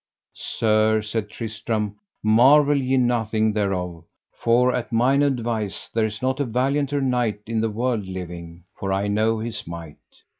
Sir, 0.33 1.03
said 1.03 1.29
Tristram, 1.29 1.93
marvel 2.23 2.75
ye 2.75 2.97
nothing 2.97 3.53
thereof, 3.53 4.03
for 4.33 4.73
at 4.73 4.91
mine 4.91 5.21
advice 5.21 5.89
there 5.93 6.05
is 6.07 6.23
not 6.23 6.39
a 6.39 6.45
valianter 6.47 7.01
knight 7.03 7.41
in 7.45 7.61
the 7.61 7.69
world 7.69 8.07
living, 8.07 8.63
for 8.75 8.91
I 8.91 9.05
know 9.05 9.37
his 9.37 9.67
might. 9.67 9.99